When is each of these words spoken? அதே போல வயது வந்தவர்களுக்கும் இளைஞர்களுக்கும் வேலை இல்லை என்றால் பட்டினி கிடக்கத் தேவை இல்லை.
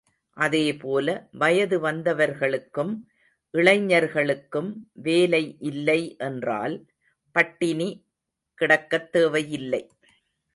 அதே 0.37 0.75
போல 0.75 1.07
வயது 1.31 1.77
வந்தவர்களுக்கும் 1.81 2.93
இளைஞர்களுக்கும் 3.53 4.71
வேலை 5.01 5.43
இல்லை 5.61 6.15
என்றால் 6.19 6.75
பட்டினி 7.35 7.89
கிடக்கத் 8.61 9.11
தேவை 9.11 9.51
இல்லை. 9.51 9.83